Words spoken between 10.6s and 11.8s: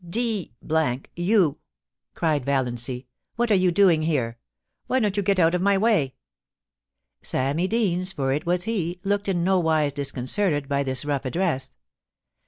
by thb rough address. *Mr.